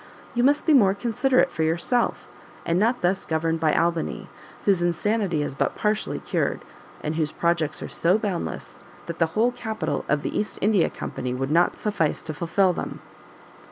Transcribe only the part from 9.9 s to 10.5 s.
of the